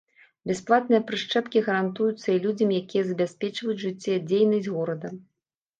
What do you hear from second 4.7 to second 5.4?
горада.